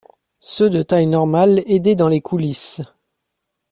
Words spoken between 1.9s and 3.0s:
dans les coulisses.